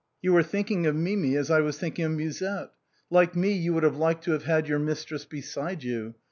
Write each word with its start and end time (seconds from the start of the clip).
You 0.19 0.33
were 0.33 0.41
thinking 0.41 0.87
of 0.87 0.95
]\Iimi 0.95 1.37
as 1.37 1.51
I 1.51 1.59
was 1.61 1.77
thinking 1.77 2.03
of 2.05 2.13
Musette. 2.13 2.71
Like 3.11 3.35
me, 3.35 3.51
you 3.53 3.71
would 3.75 3.83
have 3.83 3.97
liked 3.97 4.23
to 4.23 4.31
have 4.31 4.45
had 4.45 4.67
your 4.67 4.79
mistress 4.79 5.25
beside 5.25 5.83
you. 5.83 6.15